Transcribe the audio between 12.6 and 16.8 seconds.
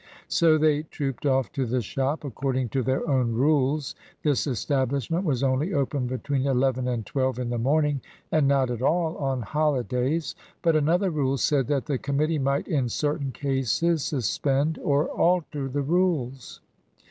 in certain cases suspend or alter the rules.